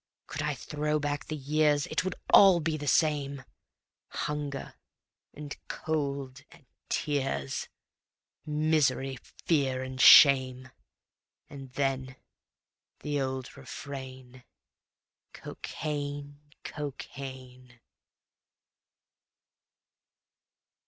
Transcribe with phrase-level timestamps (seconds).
[0.25, 2.01] Could I throw back the years, It
[2.33, 3.43] all would be the same;
[4.07, 4.73] Hunger
[5.31, 7.67] and cold and tears,
[8.43, 10.69] Misery, fear and shame,
[11.51, 12.15] And then
[13.01, 14.43] the old refrain,
[15.33, 16.39] Cocaine!
[16.63, 17.79] Cocaine!